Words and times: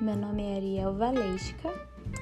meu 0.00 0.16
nome 0.16 0.42
é 0.42 0.56
Ariel 0.56 0.94
Valesca, 0.94 1.70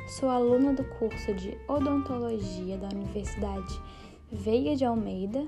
sou 0.08 0.28
aluna 0.28 0.72
do 0.72 0.82
curso 0.82 1.32
de 1.32 1.56
Odontologia 1.68 2.76
da 2.76 2.88
Universidade 2.88 3.80
Veiga 4.32 4.74
de 4.74 4.84
Almeida. 4.84 5.46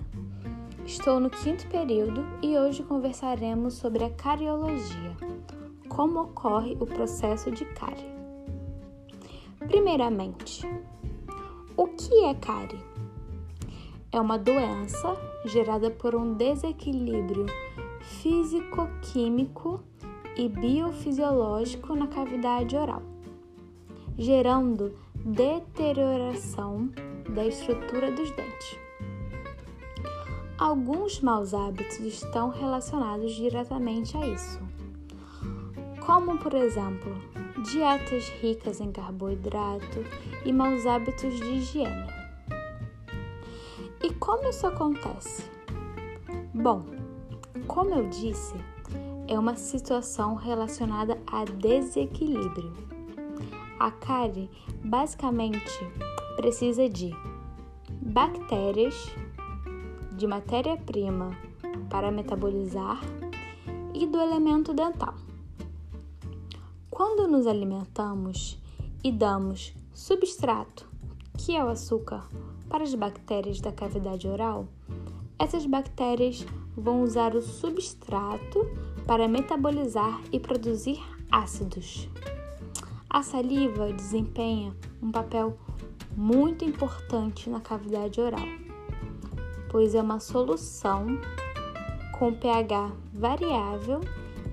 Estou 0.86 1.18
no 1.18 1.28
quinto 1.28 1.66
período 1.66 2.24
e 2.40 2.56
hoje 2.56 2.84
conversaremos 2.84 3.74
sobre 3.74 4.04
a 4.04 4.10
cariologia, 4.10 5.16
como 5.88 6.20
ocorre 6.20 6.76
o 6.78 6.86
processo 6.86 7.50
de 7.50 7.64
cárie. 7.64 8.06
Primeiramente, 9.66 10.64
o 11.76 11.88
que 11.88 12.24
é 12.24 12.34
cárie? 12.34 12.78
É 14.12 14.20
uma 14.20 14.38
doença 14.38 15.16
gerada 15.46 15.90
por 15.90 16.14
um 16.14 16.34
desequilíbrio 16.34 17.46
físico-químico 18.00 19.82
e 20.40 20.48
biofisiológico 20.48 21.94
na 21.94 22.06
cavidade 22.06 22.74
oral, 22.74 23.02
gerando 24.16 24.96
deterioração 25.14 26.88
da 27.28 27.44
estrutura 27.44 28.10
dos 28.10 28.30
dentes. 28.30 28.78
Alguns 30.58 31.20
maus 31.20 31.52
hábitos 31.52 32.00
estão 32.00 32.48
relacionados 32.48 33.34
diretamente 33.34 34.16
a 34.16 34.26
isso, 34.26 34.58
como, 36.06 36.38
por 36.38 36.54
exemplo, 36.54 37.14
dietas 37.70 38.30
ricas 38.40 38.80
em 38.80 38.90
carboidrato 38.90 40.02
e 40.46 40.52
maus 40.54 40.86
hábitos 40.86 41.34
de 41.36 41.44
higiene. 41.44 42.10
E 44.02 44.10
como 44.14 44.48
isso 44.48 44.66
acontece? 44.66 45.50
Bom, 46.54 46.86
como 47.66 47.90
eu 47.90 48.08
disse, 48.08 48.54
é 49.30 49.38
uma 49.38 49.54
situação 49.54 50.34
relacionada 50.34 51.16
a 51.24 51.44
desequilíbrio. 51.44 52.72
A 53.78 53.92
cárie 53.92 54.50
basicamente 54.84 55.78
precisa 56.34 56.88
de 56.88 57.12
bactérias, 58.02 58.94
de 60.16 60.26
matéria-prima 60.26 61.30
para 61.88 62.10
metabolizar 62.10 63.00
e 63.94 64.04
do 64.04 64.20
elemento 64.20 64.74
dental. 64.74 65.14
Quando 66.90 67.28
nos 67.28 67.46
alimentamos 67.46 68.60
e 69.04 69.12
damos 69.12 69.72
substrato, 69.94 70.88
que 71.38 71.56
é 71.56 71.64
o 71.64 71.68
açúcar, 71.68 72.26
para 72.68 72.82
as 72.82 72.94
bactérias 72.96 73.60
da 73.60 73.70
cavidade 73.70 74.26
oral, 74.26 74.66
essas 75.38 75.64
bactérias 75.64 76.44
vão 76.76 77.02
usar 77.02 77.34
o 77.34 77.40
substrato 77.40 78.66
para 79.06 79.28
metabolizar 79.28 80.20
e 80.32 80.38
produzir 80.38 81.00
ácidos. 81.30 82.08
A 83.08 83.22
saliva 83.22 83.92
desempenha 83.92 84.74
um 85.02 85.10
papel 85.10 85.58
muito 86.16 86.64
importante 86.64 87.48
na 87.48 87.60
cavidade 87.60 88.20
oral, 88.20 88.46
pois 89.70 89.94
é 89.94 90.02
uma 90.02 90.20
solução 90.20 91.06
com 92.18 92.32
pH 92.34 92.92
variável 93.12 94.00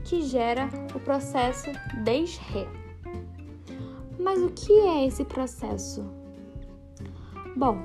que 0.06 0.22
gera 0.22 0.70
o 0.95 1.00
processo 1.00 1.70
DES-RE. 2.03 2.68
Mas 4.20 4.42
o 4.42 4.50
que 4.50 4.72
é 4.72 5.06
esse 5.06 5.25
processo? 5.25 6.03
Bom, 7.56 7.78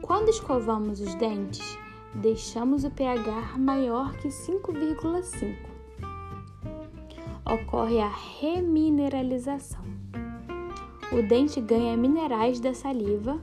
quando 0.00 0.28
escovamos 0.28 1.00
os 1.00 1.14
dentes, 1.16 1.78
deixamos 2.14 2.84
o 2.84 2.90
pH 2.90 3.58
maior 3.58 4.12
que 4.16 4.28
5,5 4.28 5.56
ocorre 7.44 8.00
a 8.00 8.08
remineralização. 8.40 9.84
O 11.12 11.22
dente 11.22 11.60
ganha 11.60 11.96
minerais 11.96 12.58
da 12.58 12.74
saliva, 12.74 13.40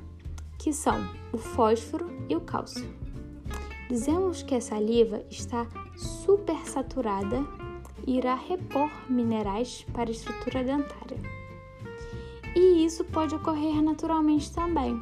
que 0.59 0.73
são 0.73 1.07
o 1.31 1.37
fósforo 1.37 2.09
e 2.27 2.35
o 2.35 2.41
cálcio. 2.41 2.85
Dizemos 3.89 4.43
que 4.43 4.55
a 4.55 4.61
saliva 4.61 5.23
está 5.29 5.67
supersaturada 5.95 7.45
e 8.05 8.17
irá 8.17 8.35
repor 8.35 8.89
minerais 9.09 9.85
para 9.93 10.09
a 10.09 10.11
estrutura 10.11 10.63
dentária. 10.63 11.17
E 12.55 12.85
isso 12.85 13.03
pode 13.05 13.33
ocorrer 13.33 13.81
naturalmente 13.81 14.51
também. 14.51 15.01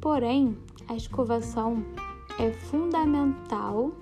Porém, 0.00 0.56
a 0.88 0.94
escovação 0.94 1.84
é 2.40 2.50
fundamental, 2.52 3.92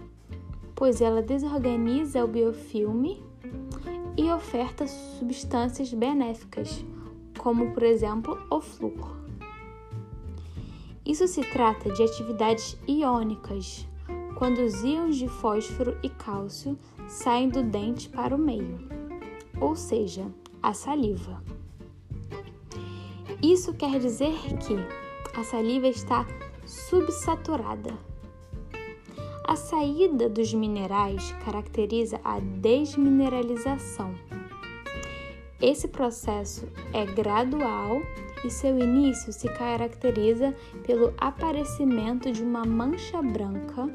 pois 0.76 1.00
ela 1.00 1.20
desorganiza 1.20 2.24
o 2.24 2.28
biofilme 2.28 3.20
e 4.16 4.30
oferta 4.30 4.86
substâncias 4.86 5.92
benéficas, 5.92 6.84
como 7.36 7.72
por 7.72 7.82
exemplo 7.82 8.38
o 8.48 8.60
flúor. 8.60 9.16
Isso 11.04 11.26
se 11.26 11.40
trata 11.40 11.90
de 11.90 12.00
atividades 12.04 12.78
iônicas, 12.86 13.88
quando 14.36 14.58
os 14.58 14.84
íons 14.84 15.16
de 15.16 15.26
fósforo 15.26 15.98
e 16.00 16.08
cálcio 16.08 16.78
saem 17.08 17.48
do 17.48 17.64
dente 17.64 18.08
para 18.08 18.36
o 18.36 18.38
meio, 18.38 18.78
ou 19.60 19.74
seja, 19.74 20.24
a 20.62 20.72
saliva. 20.72 21.42
Isso 23.42 23.74
quer 23.74 23.98
dizer 23.98 24.36
que 24.58 24.76
a 25.36 25.42
saliva 25.42 25.88
está 25.88 26.24
subsaturada 26.64 28.07
a 29.48 29.56
saída 29.56 30.28
dos 30.28 30.52
minerais 30.52 31.32
caracteriza 31.42 32.20
a 32.22 32.38
desmineralização. 32.38 34.14
Esse 35.58 35.88
processo 35.88 36.68
é 36.92 37.06
gradual 37.06 38.02
e 38.44 38.50
seu 38.50 38.78
início 38.78 39.32
se 39.32 39.48
caracteriza 39.48 40.54
pelo 40.86 41.14
aparecimento 41.16 42.30
de 42.30 42.42
uma 42.42 42.62
mancha 42.66 43.22
branca 43.22 43.88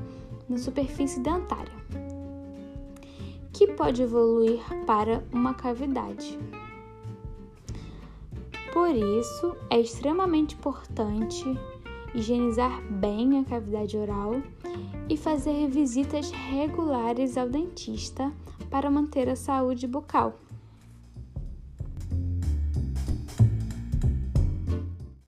na 0.49 0.57
superfície 0.57 1.19
dentária, 1.19 1.71
que 3.53 3.67
pode 3.67 4.01
evoluir 4.01 4.59
para 4.87 5.23
uma 5.31 5.53
cavidade. 5.53 6.39
Por 8.73 8.89
isso, 8.89 9.55
é 9.69 9.79
extremamente 9.79 10.55
importante 10.55 11.45
higienizar 12.13 12.81
bem 12.89 13.39
a 13.39 13.43
cavidade 13.43 13.97
oral 13.97 14.41
e 15.09 15.17
fazer 15.17 15.67
visitas 15.67 16.31
regulares 16.31 17.37
ao 17.37 17.49
dentista 17.49 18.31
para 18.69 18.89
manter 18.89 19.29
a 19.29 19.35
saúde 19.35 19.87
bucal. 19.87 20.39